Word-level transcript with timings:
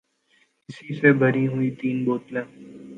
لسی 0.69 0.89
سے 0.99 1.09
بھری 1.19 1.45
ہوئی 1.51 1.69
تین 1.79 1.97
بوتلیں 2.05 2.45